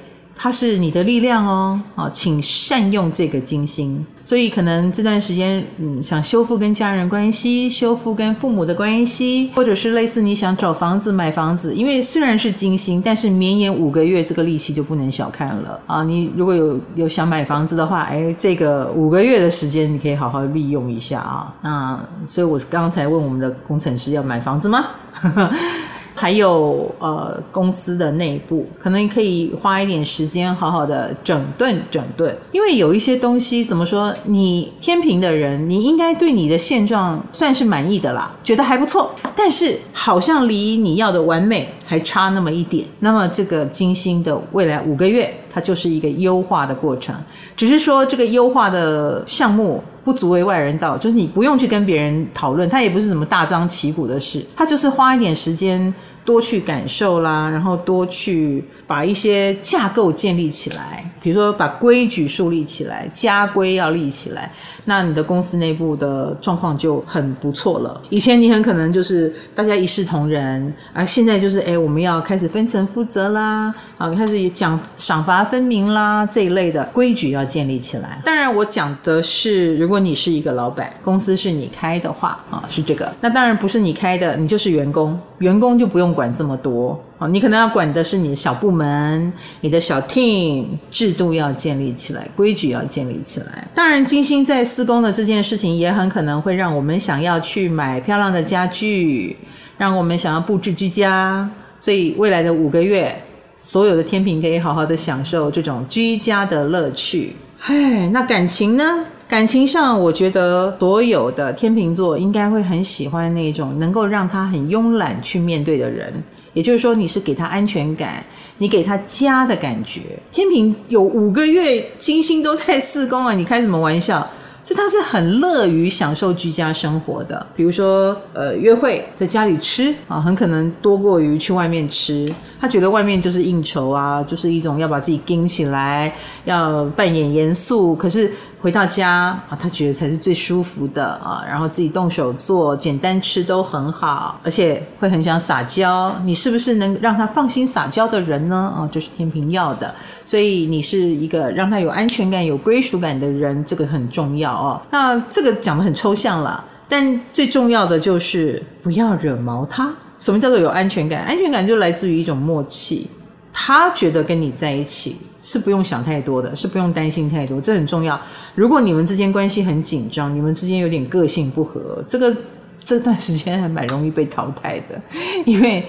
[0.42, 4.02] 它是你的力量哦，啊，请善用这个金星。
[4.24, 11.74] 所以可能这段时间，嗯，想修复跟家人关系，修复跟父母的关系，或者是类似你想找房子、买房子。
[11.74, 16.02] 因为虽然是金星，但是绵延五个月，这个力气就不能小看了啊！
[16.02, 21.54] 你如果有有想买房子的话，哎，这个五个月的时间你可以好好利用一下啊。
[21.60, 24.86] 那所以我刚才问我们的工程师要买房子吗？
[26.20, 32.36] 还有呃公司的内部，可能可以花一点时间好好的整顿整顿。
[32.52, 39.10] 因为有一些东西怎么说，你天平的人，你应该对你的现状算是满意的啦，觉得还不错。
[39.34, 42.84] 但是好像离你要的完美还差那么一点。
[42.98, 47.14] 那么这个金星的未来五个月，它就是一个优化的过程，
[47.56, 49.82] 只是说这个优化的项目。
[50.02, 55.92] 不足为外人道，就是你不用去跟别人讨论，它也不是什么大张旗鼓的事，它就是花一点时间。
[56.24, 64.50] 多去感受啦，然后多去把一些架构建立起来，比如说把规矩树立起来，家规要立起来，
[64.84, 68.00] 那你的公司内部的状况就很不错了。
[68.10, 78.20] 以前你很可能就是大家一视同仁，而现在就是哎，我们要开始分层负责啦，啊，开始讲赏罚分明啦，这一类的规矩要建立起来。
[78.24, 83.12] 当然，我讲的是如果你是一个老板，公司是你开的话啊，是这个。
[83.20, 86.10] 那当然不是你开的，你就是员工，员工就不用。
[86.10, 93.66] 管这么多啊，你可能要管的是你的小部门、你的小 team，制度要建立起来，规矩要建立起来。
[93.74, 99.36] 当然，金星在施工的这件事情也很可能会让我们想要去买漂亮的家具，
[99.78, 101.48] 让我们想要布置居家。
[101.78, 103.14] 所以未来的五个月，
[103.62, 107.36] 所有的天平可以好好的享受这种居家的乐趣。
[107.60, 109.04] 唉，那感情呢？
[109.30, 116.12] 感情上，我觉得所有的天秤座应该会很喜欢那种能够让他很慵懒去面对的人。
[116.52, 118.24] 也就是说，你是给他安全感，
[118.58, 120.00] 你给他家的感觉。
[120.32, 124.28] 天秤有五个月金星都在四宫啊，你开什么玩笑？
[124.70, 132.32] 就他是很乐于享受居家生活的，比如说呃约会在家里吃啊，很可能多过于去外面吃。
[132.60, 137.96] 他觉得外面就是应酬啊，就是一种要把自己盯起来，要扮演严肃。
[137.96, 138.30] 可是
[138.60, 139.10] 回到家
[139.48, 146.14] 啊，他觉得才是最舒服的啊，然后自己动手做，简单吃都很好，而且会很想撒娇。
[146.22, 148.72] 你是不是能让他放心撒娇的人呢？
[148.76, 149.92] 啊，这是天平要的，
[150.26, 154.59] 所以你是一个让他有安全感、有归属感的人，这个很重要。
[154.60, 159.90] 哦，那这个讲得很抽象了，但最重要的就是不要惹毛他。
[160.18, 161.22] 什么叫做有安全感？
[161.22, 163.08] 安全感就来自于一种默契，
[163.52, 168.20] 他觉得跟你在一起是不用想太多的，是不用担心太多，这很重要。
[168.54, 172.36] 如果你们之间关系很紧张，你们之间有点个性不合，这个
[172.84, 175.00] 这段时间还蛮容易被淘汰的，
[175.46, 175.86] 因为。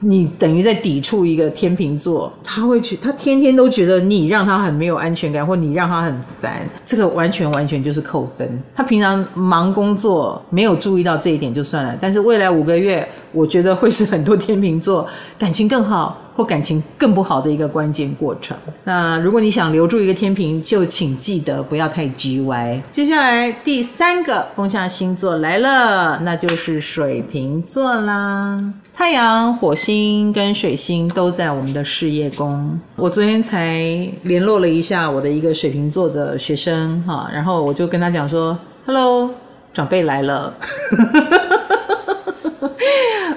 [0.00, 8.48] 你等于在抵触一个天秤座，他会去，他天天都觉得你让他很没有安全感，或你让他很烦，这个完全完全就是扣分。
[8.74, 15.04] 他平常忙工作，没有注意到这一点就算了，但是未来五个月，我觉得会是很多天秤座
[15.36, 18.56] 感情更好或感情更不好的一个关键过程。
[18.84, 22.80] 那如果你想留住一个天秤，就请记得不要太 G 歪。
[22.92, 28.72] 接下来第三个风象星座来了，那就是水瓶座啦。
[28.94, 32.78] 太阳、火星跟水星都在我们的事业宫。
[32.94, 39.30] 我昨天才联络了一下我的一个水瓶座的学生哈，然后我就跟他讲说：“Hello，
[39.74, 40.54] 长辈来了。”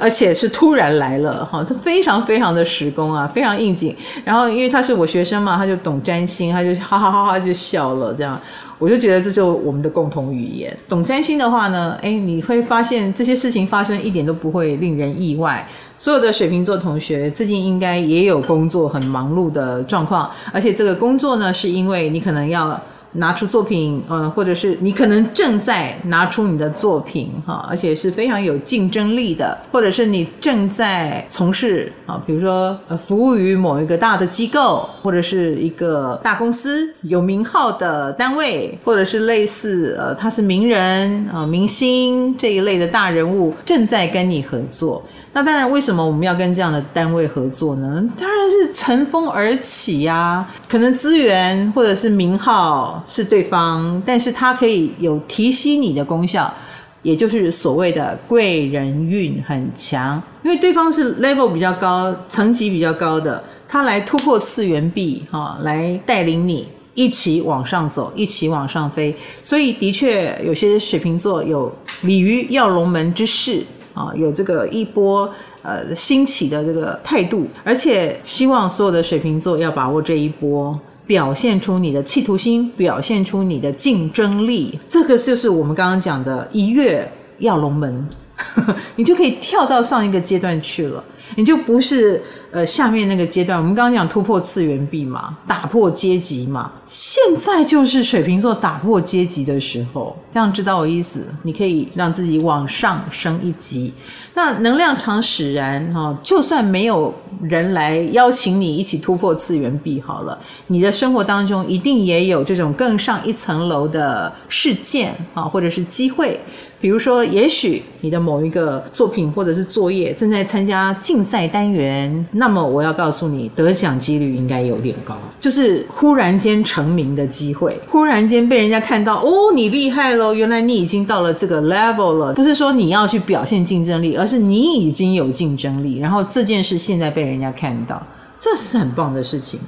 [0.02, 3.96] 而且是突然来了哈，他非常非常的时工啊，非常应景。
[4.26, 8.40] 然后因为他是我学生嘛，他就懂占星，他就 哈哈哈哈就笑了这样。
[8.80, 10.76] 我就觉得这是我们的共同语言。
[10.90, 15.68] 懂占星的话呢，诶，你会发现这些事情发生一点都不会令人意外。
[16.00, 22.80] 所有的水瓶座同学最近应该也有工作很忙碌的状况，而且这个工作呢，是因为你可能要。
[23.14, 45.04] 拿出作品，呃，或者是你可能正在拿出你的作品，哈，而且是非常有竞争力的，或者是你正在从事啊，比如说呃，服务于某一个大的机构，或者是一个大公司有名号的单位，或者是类似呃，他是名人啊、明星这一类的大人物正在跟你合作。
[45.34, 48.04] 那当然，为什么我们要跟这样的单位合作呢？
[48.20, 56.54] 当然是乘风而起呀、可能资源或者是名号是对方，但是它可以有提携你的功效，
[57.02, 60.22] 也就是所谓的贵人运很强。
[60.44, 69.16] 因为对方是 level 比较高、层级比较高的，他来突破次元壁，哈，来带领你一起往上走，一起往上飞。
[69.42, 73.64] 所以，的确有些水瓶座有鲤鱼跃龙门之势。
[73.94, 75.30] 啊，有这个一波
[75.64, 84.80] 呃兴起的这个态度，而且希望所有的水瓶座要把握这一波，表现出你的企图心，表现出你的竞争力。
[84.88, 88.08] 这个就是我们刚刚讲的一跃要龙门，
[88.96, 91.04] 你就可以跳到上一个阶段去了。
[91.36, 93.58] 你就不是呃下面那个阶段。
[93.58, 100.16] 我们刚刚讲突破次元壁嘛，打破阶级嘛，现在就是水瓶座打破阶级的时候。
[100.30, 101.26] 这样知道我意思？
[101.44, 103.94] 你可以让自己往上升一级。
[104.34, 116.40] 那能量场使然哈，就算没有人来邀请你一起突破次元壁，好了，你的生活当中一定也有这种更上一层楼的事件啊，或者是机会。
[116.80, 132.34] 比如说，也许你的某一个作品或者是作业正在参加竞赛单元，那么我要告诉你，得奖几率应该有点高，就是忽然间成名的机会，忽然间被人家看到，哦，你厉害喽，原来你已经到了这个 level 了。
[132.34, 138.02] 不是说你要去表现竞争力，而是你已经有竞争力，然后这件事现在被人家看到，
[138.40, 139.60] 这是很棒的事情。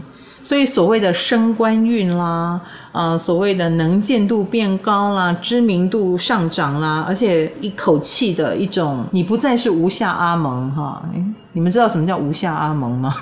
[0.43, 2.59] 所以所谓的升官运啦，
[2.91, 11.01] 呃，所谓的能见度变高啦，知名度上涨啦，而且一口气的一种，你不再是无下阿蒙哈。
[11.13, 13.13] 诶，你们知道什么叫无下阿蒙吗？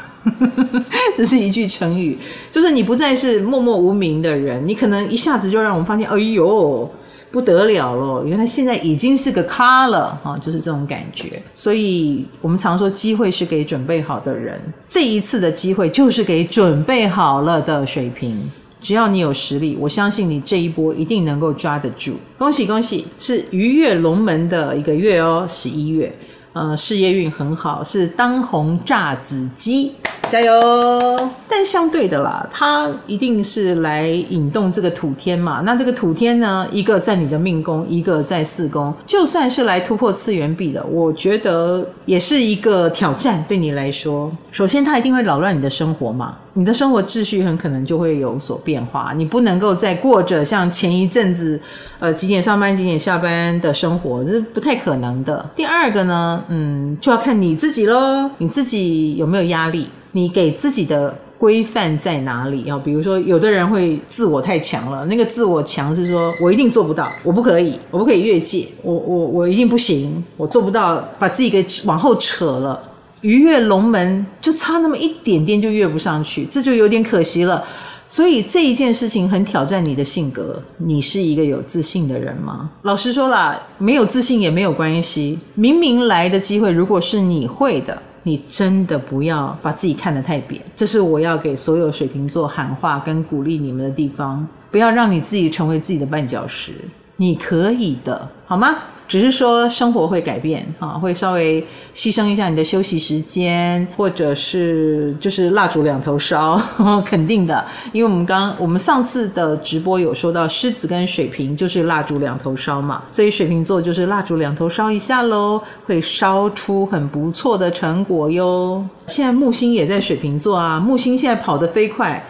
[1.15, 2.17] 这是一句成语，
[2.51, 6.89] 就是你不再是默默无名的人，你可能一下子就让我们发现，哎呦。
[7.31, 11.41] 不得了了，原来现在已经是个咖了啊，就是这种感觉。
[11.55, 14.59] 所以我们常说，机会是给准备好的人。
[14.89, 18.37] 这一次的机会就是给准备好了的水瓶。
[18.81, 22.15] 只要你有实力，我相信你这一波一定能够抓得住。
[22.37, 26.11] 恭喜恭喜，是鱼跃龙门的一个月哦，十一月。
[26.53, 29.93] 呃，事业运很好，是当红炸子鸡，
[30.31, 31.29] 加油！
[31.49, 35.61] 但相对的啦，它一定是来引动这个土天嘛。
[35.65, 44.31] 那这个土天呢，一个在你的命宫，一个在四宫，就算是来突破次元壁的，我觉得也是一个挑战对你来说。
[44.51, 46.37] 首先，它一定会扰乱你的生活嘛。
[46.53, 51.59] 你的生活秩序很可能就会有所变化，你不能够再过着像前一阵子，
[51.99, 55.49] 呃，几点上班几点下班的生活，这不太可能的。
[55.55, 62.79] 第二个呢，嗯，就要看你自己喽，你自己有没有压力，你给自己的规范在哪里啊？
[62.83, 72.81] 比如说，有的人会自我太强了，那个自我强是说我一定做不到，我不可以，我不可以越界，我我我一定不行，我做不到，把自己给往后扯了。
[73.21, 77.63] 鱼跃龙门就差那么一点点就跃不上去，这就有点可惜了。
[78.07, 80.61] 所以这一件事情很挑战你的性格。
[80.77, 82.69] 你是一个有自信的人吗？
[82.81, 85.39] 老实说啦，没有自信也没有关系。
[85.55, 90.61] 明明来的机会，如果是你会的，你真的不要把自己看得太扁。
[90.75, 94.47] 这是我要给所有水瓶座喊话跟鼓励你们的地方。
[94.69, 96.73] 不要让你自己成为自己的绊脚石。
[97.17, 98.75] 你可以的，好吗？
[99.11, 101.61] 只是说生活会改变啊，会稍微
[101.93, 106.57] 牺牲一下你的休息时间，或者是就是蜡烛两头烧，
[107.05, 107.65] 肯定的。
[107.91, 118.81] 因为我们刚我们上次的直播有说到，狮子跟水瓶就是蜡烛两头烧嘛，所以水瓶座就是蜡烛两头烧一下喽，会烧出很不错的成果哟。
[119.07, 122.25] 现在木星也在水瓶座啊，木星现在跑得飞快，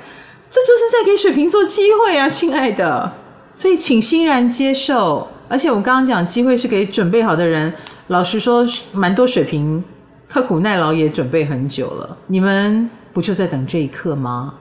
[0.49, 3.20] 这就是在给水瓶座机会啊，亲爱的。
[3.55, 5.27] 所以请欣然接受。
[5.47, 7.73] 而且我刚刚讲，机会是给准备好的人。
[8.07, 9.83] 老实说，蛮多水瓶
[10.27, 12.17] 刻苦耐劳也准备很久了。
[12.27, 14.53] 你们不就在等这一刻吗？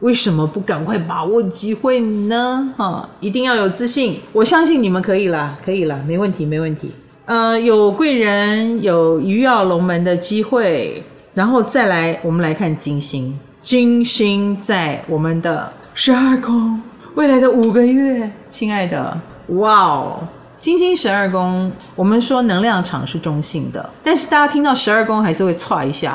[0.00, 2.72] 为什么不赶快把握机会呢？
[2.76, 4.20] 哈，一定要有自信。
[4.32, 6.90] 我相信你们可以啦，可以啦，没问题，没问题。
[7.24, 11.02] 呃，有贵人，有鱼跃龙门的机会。
[11.34, 13.36] 然后再来，我们来看金星。
[13.60, 16.80] 金星在我们的十二宫，
[17.16, 20.18] 未来的五个月，亲爱的，哇哦！
[20.58, 26.14] 金星十二宫，我们说能量场是中性的，但是大家听到十二宫还是会剉一下，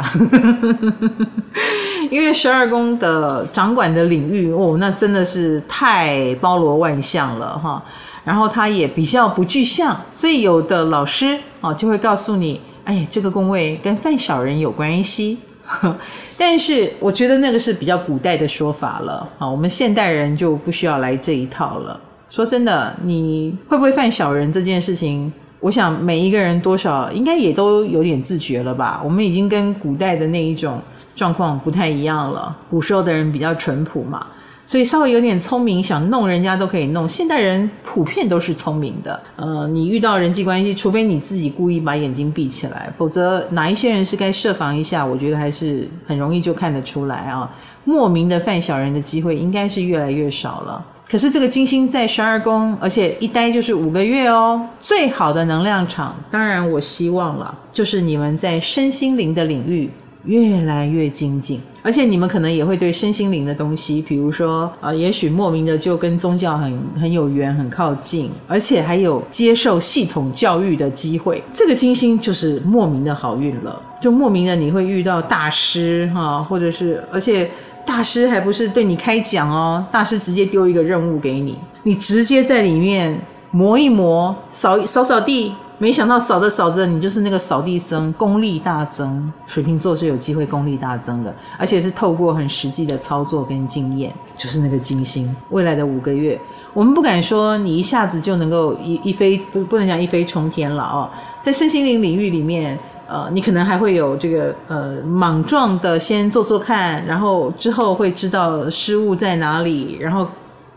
[2.12, 7.84] 因为十二宫的掌管的领域哦，那真的是太包罗万象了哈。
[8.24, 15.40] 然后它也比较不具象，所以有的老师啊就会告诉你，哎，这个宫位跟犯小人有关系。
[16.38, 22.00] 但是我觉得那个是比较古代的说法了啊，我们现代人就不需要来这一套了。
[22.30, 29.02] 说真的，你会不会犯小人这件事情，我想每一个人多少应该也都有点自觉了吧。
[29.04, 30.82] 我们已经跟古代的那一种
[31.16, 32.56] 状况不太一样了。
[32.70, 34.26] 古时候的人比较淳朴嘛，
[34.72, 37.10] 所以稍微有点聪明，想弄人家都可以弄。
[37.10, 39.22] 现代人普遍都是聪明的。
[39.36, 47.54] 呃，你遇到人际关系，除非你自己故意把眼睛闭起来，否则哪一些人是该设防一下，我觉得还是很容易就看得出来啊。
[47.84, 50.82] 莫名的犯小人的机会应该是越来越少了。
[51.10, 54.66] 可是这个金星在十二宫，而且一待就是五个月哦。
[54.80, 59.90] 最好的能量场，当然我希望了，就是你们在身心灵的领域
[60.26, 71.42] 越来越精进，而且你们可能也会对身心灵的东西，比如说，呃，也许莫名的就跟宗教很很有缘，很靠近，而且还有接受系统教育的机会。
[71.52, 77.50] 这个金星就是莫名的好运了，就莫名的你会遇到大师哈，或者是，而且
[77.84, 85.52] 大师还不是对你开讲哦，大师直接丢一个任务给你，你直接在里面磨一磨，扫扫扫地。
[85.82, 89.34] 没想到扫着扫着，你就是那个扫地僧，功力大增。
[89.48, 95.36] 水瓶座是有机会功力大增的，而且是透过很实际的操作跟经验，就是那个金星。
[95.50, 96.39] 未来的五个月，
[96.76, 101.10] 我们不敢说你一下子就能够一一飞不不能讲一飞冲天了哦，
[101.41, 102.78] 在身心灵领域里面，
[103.08, 110.28] 呃，你可能还会有这个呃莽撞的先做做看，然后之后会知道失误在哪里，然后。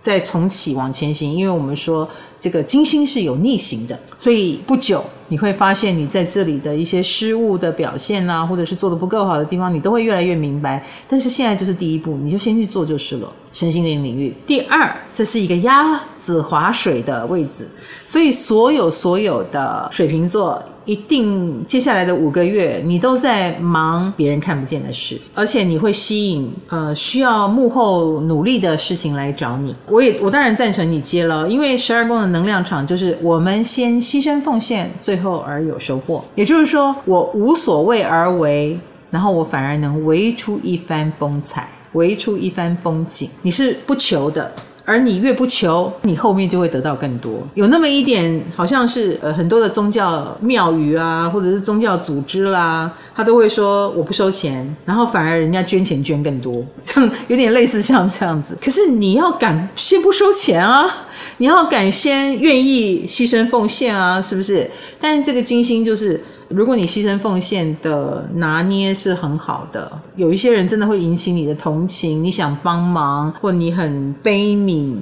[0.04, 2.06] 再重启往前行，因为我们说
[2.38, 10.84] 这个金星是有逆行的，所以不久你会发现你在这里的一些失误的表现啊，或者是做的不够好的地方，你都会越来越明白。
[11.08, 13.32] 但是现在就是第一步，你就先去做就是了。
[13.52, 17.68] 身心灵领域，第二，这是一个鸭子划水的位置，
[18.08, 20.60] 所以所有所有的水瓶座。
[20.86, 29.74] 一定接下来的五个月，你都在忙别人看不见的事，而且你会吸引呃需要幕后努力的事情来找你。
[29.88, 36.24] 我也我当然赞成你接了，因为十二宫的能量场就是我们先牺牲奉献，最最后而有收获。
[36.34, 38.76] 也就是说，我无所谓而为，
[39.12, 43.30] 然后我反而能为出一番风采，为出一番风景。
[43.42, 44.50] 你是不求的。
[44.84, 47.46] 而你越不求，你后面就会得到更多。
[47.54, 58.56] 有那么一点，好像是呃很多的宗教庙宇啊，或者是宗教组织啦，他都会说我不收钱，然后反而人家捐钱捐更多， 这样有点类似像这样子。
[58.62, 61.06] 可是你要敢先不收钱啊，
[61.38, 64.70] 你要敢先愿意牺牲奉献啊，是不是？
[65.00, 66.22] 但是这个金星就是。
[66.54, 74.96] 如果你牺牲奉献的拿捏是很好的，有一些人真的会引起你的同情，你想帮忙或你很悲悯，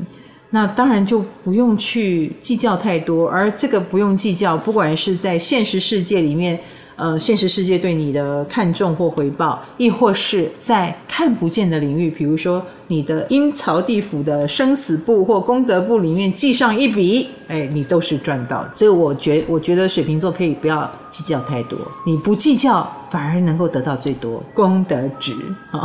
[0.51, 3.29] 那当然就不用去计较太多。
[3.29, 6.59] 而这个不用计较，不管是在现实世界里面。
[6.95, 18.71] 呃，现实世界对你的看重或回报，亦或是在看不见的领域，比如说你的阴曹地府的生死簿或功德簿里面记上一笔，哎，你都是赚到的。
[18.75, 22.87] 所以我觉我觉得水瓶座可以不要计较太多，你不计较。
[23.13, 25.35] 反而能够得到最多功德值
[25.71, 25.85] 啊！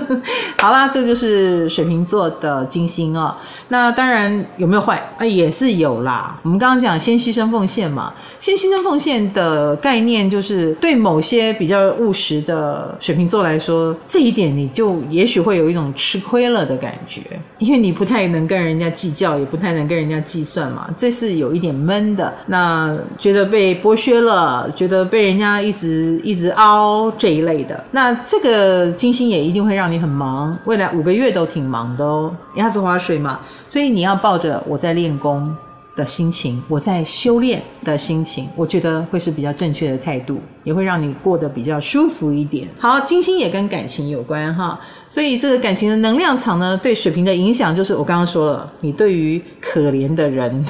[0.60, 3.34] 好啦，这就是水瓶座的金星哦。
[3.68, 5.24] 那当然有没有坏啊？
[5.24, 6.38] 也是有啦。
[6.42, 17.20] 我们刚刚讲先牺牲奉献嘛，先牺牲奉献的概念就是对某些比较务实的水瓶座来说，这一点你就也许会有一种吃亏了的感觉，
[17.58, 22.32] 因为你不太能跟人家计较，也不太能跟人家计算嘛，这是有一点闷的。
[22.46, 32.34] 那觉得被剥削了，觉得被人家一直一直凹这一类的，那这个金星也一定会让你很忙，未来五个月都挺忙的哦。
[32.54, 33.38] 鸭子划水嘛，
[33.68, 35.54] 所以你要抱着我在练功
[35.96, 42.68] 的心情，我在修炼的心情，我觉得会是比较正确的态度，也会让你过得比较舒服一点。
[42.78, 44.78] 好，金星也跟感情有关哈，
[45.08, 50.64] 所以这个感情的能量场呢，对水瓶的影响就是我刚刚说了，你对于可怜的人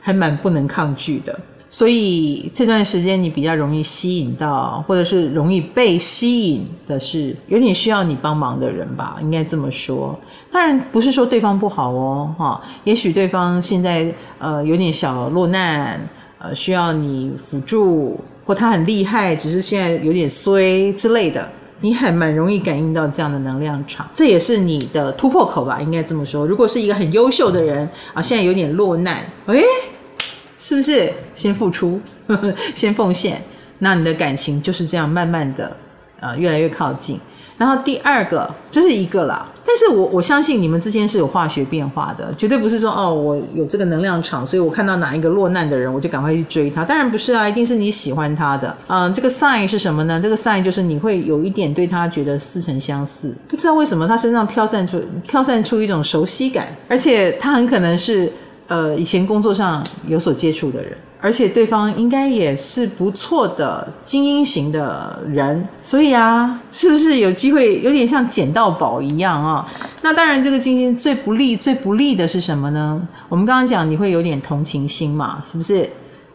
[0.00, 1.38] 还蛮不能抗拒的。
[1.72, 10.14] 所以这段时间你比较容易吸引到，或者是容易被吸引的是有点需要你帮忙的人吧，应该这么说。
[10.50, 15.98] 当然不是说对方不好哦，哈，也许对方现在呃有点小落难，
[16.38, 21.48] 呃需要你辅助，或他很厉害，只是现在有点衰之类的，
[21.80, 26.46] 你还蛮容易感应到这样的能量场，这也是你的突破口吧，应该这么说。
[26.46, 29.64] 如果是一个很优秀的人啊，现在有点落难，诶
[30.62, 33.42] 是不是先付出，呵呵，先奉献？
[33.80, 35.76] 那你的感情就是这样慢慢的，
[36.20, 37.18] 呃，越来越靠近。
[37.58, 39.44] 然后第二个，就是一个啦。
[39.66, 46.84] 但是我我相信你们之间是有化学变化的，绝对不是说哦，我有这个能量场，所以我看到哪一个落难的人，我就赶快去追他。
[46.84, 48.76] 当然不是啊，一定是你喜欢他的。
[48.86, 50.20] 嗯，这个 sign 是什么呢？
[50.22, 58.32] 这个 sign 就是你会有一点对他觉得似曾相似，不知道为什么他身上飘散出飘散出一种熟悉感，而且他很可能是。
[58.72, 69.68] 呃，以前工作上有所接触的人，而且对方应该也是不错的精英型的人，所以啊，是不是有机会有点像捡到宝一样啊？
[70.00, 72.98] 那当然，这个金星最不利、最不利的是什么呢？
[73.28, 75.86] 我们刚刚讲你会有点同情心嘛，是不是？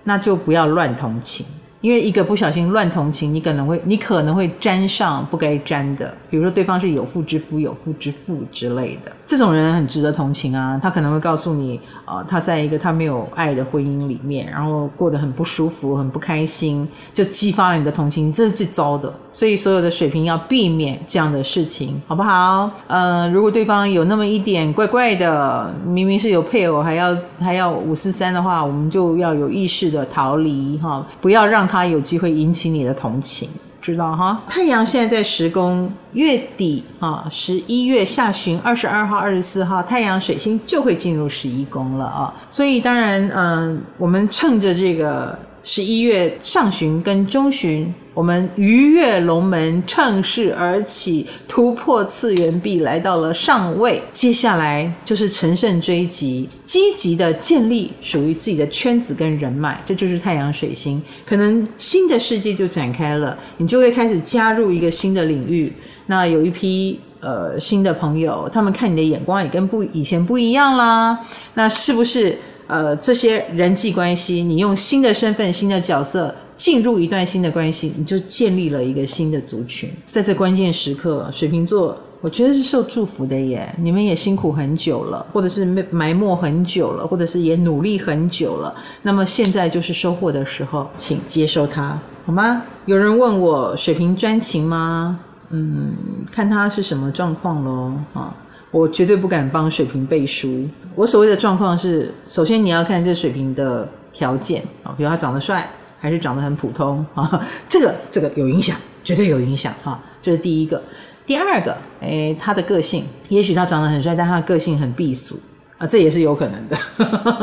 [0.03, 1.43] 那就不要乱同情，
[1.81, 10.79] 因为一个不小心乱同情，你可能会你可能会沾上不该沾的，比如说对方是有妇之夫、有妇之妇之类的，这种人很值得同情啊。
[10.81, 19.13] 他可能会告诉你，呃，他在一个他没有爱的婚姻里面，然后过得很不舒服、很不开心，就激发了你的同情，这是最糟的。
[19.31, 22.71] 所以所有的水瓶要避免这样的事情，好不好？
[22.87, 31.66] 呃，如果对方有那么一点怪怪的，明明是有配偶还要还要五四三的话，我们就要有意识的逃离哈，不要让。
[31.67, 33.49] 他有机会引起你的同情，
[33.81, 34.41] 知道哈？
[34.47, 42.33] 太阳现在在十宫，月底啊，十一月下旬二十二号、二十四号，太阳水星就会进入十一宫了啊。
[42.49, 47.93] 所以当然，嗯，我们趁着这个十一月上旬跟中旬。
[48.17, 54.01] 我们鱼跃龙门，乘势而起，突破次元壁，来到了上位。
[54.11, 60.99] 接下来就是乘胜追击，积极的建立属于自己的圈子跟人脉，这就是太阳水星。
[61.27, 65.71] 可能新的世界就展开了，你就会开始加入一个新的领域。
[66.07, 71.19] 那有一批呃新的朋友，他们看你的眼光也跟不以前不一样啦。
[71.53, 72.35] 那是不是？
[72.67, 79.89] 呃，这些人际关系，你用新的身份、新的角色进入一段新的关系，你就建立了一个新的族群。
[80.11, 83.73] 在这关键时刻，水瓶座，我觉得是受祝福的耶。
[83.79, 88.75] 你们也辛苦很久了，或者是埋没很久了，或者是也努力很久了。
[89.01, 92.63] 那么现在就是收获的时候，请接受它，好吗？
[92.85, 95.17] 有人问我，水瓶专情吗？
[95.51, 95.93] 嗯，
[96.29, 98.35] 看他是什么状况喽，啊。
[98.71, 100.67] 我绝对不敢帮水瓶背书。
[100.93, 109.99] 我所谓的状况是，首先你要看这水瓶的条件啊，比如他长得帅还是长得很普通啊， 这个这个有影响，绝对有影响哈。
[110.21, 110.81] 这是第一个。
[111.25, 115.39] 第二个，哎，他的个性，也许他长得很帅，但他的个性很避俗
[115.77, 116.77] 啊，这也是有可能的。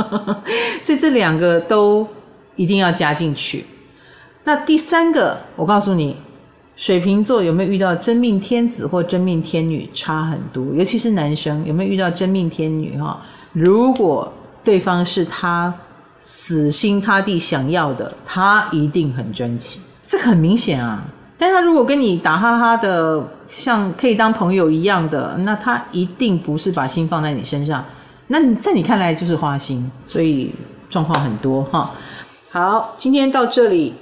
[0.82, 2.06] 所以这两个都
[2.56, 3.64] 一定要加进去。
[4.44, 6.16] 那第三个，我告诉你。
[6.76, 9.88] 水瓶座有没有遇到真命天子或真命天女？
[9.94, 12.98] 差很多，尤其是男生有没有遇到真命天女？
[12.98, 13.16] 哈，
[13.52, 14.32] 如果
[14.64, 15.72] 对方是他
[16.20, 21.04] 死心塌地想要的，他一定很专情，这很明显啊。
[21.38, 27.84] 但他如果跟你打哈哈的，像可以当朋友一样的，那他一定不是把心放在你身上，
[28.26, 30.52] 那你在你看来就是花心，所以
[30.90, 31.92] 状况很多哈。
[32.50, 33.94] 好，今天到这里。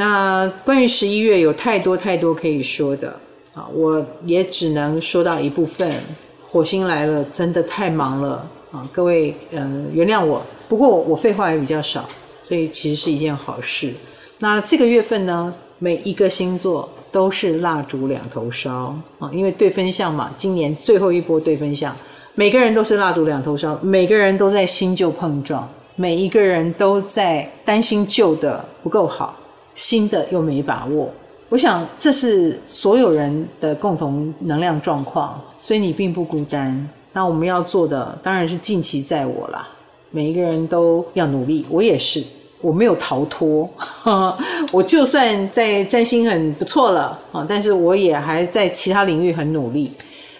[0.00, 3.14] 那关于十一月有太多太多可以说的
[3.52, 5.92] 啊，我也只能说到一部分。
[6.40, 8.82] 火星来了，真的太忙了啊！
[8.90, 10.42] 各位，嗯，原谅我。
[10.70, 12.08] 不过我废话也比较少，
[12.40, 13.92] 所以其实是一件好事。
[14.38, 21.94] 那这个月份呢，每一个星座都是蜡烛两头烧啊，因为对分项嘛，今年最后一波对分项，
[22.34, 29.36] 每个人都是蜡烛两头烧，每个人都在新旧碰撞，每一个人都在担心旧的不够好。
[29.74, 31.08] 新的又没把握，
[31.48, 36.88] 我想这是所有人的共同能量状况，所以你并不孤单。
[37.12, 39.66] 那我们要做的当然是尽其在我啦，
[40.10, 42.22] 每一个人都要努力，我也是，
[42.60, 43.68] 我没有逃脱，
[44.70, 49.90] 我就算在占星很不错了啊，但是我也还在其他领域很努力，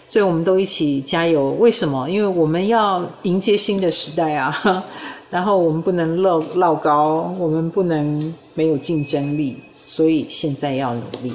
[0.07, 1.51] 所以我们都一起加油。
[1.59, 2.09] 为什么？
[2.09, 4.85] 因为我们要迎接新的时代啊。
[5.31, 9.57] 然后我们不能落落高，我们不能没有竞争力，
[9.87, 11.33] 所以现在要努力，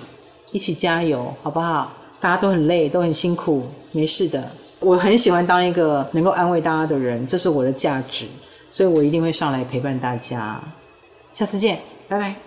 [0.52, 1.92] 一起加油，好不好？
[2.20, 4.50] 大家都很累，都很辛苦，没事的。
[4.80, 8.26] 我很喜欢当一个能够安慰大家的人，这是我的价值，
[8.70, 10.62] 所以我一定会上来陪伴大家。
[11.34, 12.46] 下次见，拜拜。